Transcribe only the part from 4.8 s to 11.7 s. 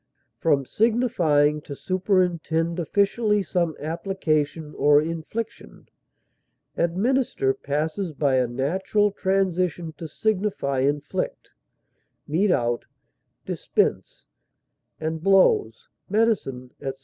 infliction, administer passes by a natural transition to signify inflict,